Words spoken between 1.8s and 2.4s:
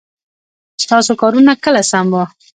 سم وه؟